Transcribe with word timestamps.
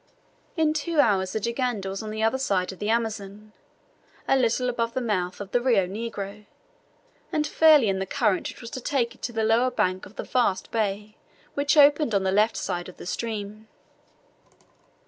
In 0.57 0.73
two 0.73 0.99
hours 0.99 1.33
the 1.33 1.39
jangada 1.39 1.87
was 1.87 2.01
on 2.01 2.09
the 2.09 2.23
other 2.23 2.39
side 2.39 2.71
of 2.71 2.79
the 2.79 2.89
Amazon, 2.89 3.53
a 4.27 4.35
little 4.35 4.67
above 4.67 4.95
the 4.95 4.99
mouth 4.99 5.39
of 5.39 5.51
the 5.51 5.61
Rio 5.61 5.85
Negro, 5.85 6.47
and 7.31 7.45
fairly 7.45 7.87
in 7.87 7.99
the 7.99 8.07
current 8.07 8.47
which 8.49 8.61
was 8.61 8.71
to 8.71 8.81
take 8.81 9.13
it 9.13 9.21
to 9.21 9.31
the 9.31 9.43
lower 9.43 9.69
bank 9.69 10.07
of 10.07 10.15
the 10.15 10.23
vast 10.23 10.71
bay 10.71 11.17
which 11.53 11.77
opened 11.77 12.15
on 12.15 12.23
the 12.23 12.31
left 12.31 12.57
side 12.57 12.89
of 12.89 12.97
the 12.97 13.05
stream. 13.05 13.67